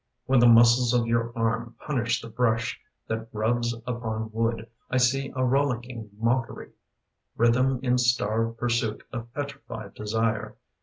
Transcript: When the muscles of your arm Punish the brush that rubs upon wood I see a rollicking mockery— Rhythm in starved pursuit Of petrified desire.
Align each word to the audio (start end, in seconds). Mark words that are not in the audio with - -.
When 0.25 0.39
the 0.39 0.47
muscles 0.47 0.95
of 0.99 1.05
your 1.05 1.31
arm 1.37 1.75
Punish 1.79 2.23
the 2.23 2.27
brush 2.29 2.81
that 3.05 3.27
rubs 3.31 3.71
upon 3.85 4.31
wood 4.33 4.67
I 4.89 4.97
see 4.97 5.31
a 5.35 5.45
rollicking 5.45 6.09
mockery— 6.17 6.71
Rhythm 7.37 7.79
in 7.83 7.99
starved 7.99 8.57
pursuit 8.57 9.03
Of 9.13 9.31
petrified 9.35 9.93
desire. 9.93 10.55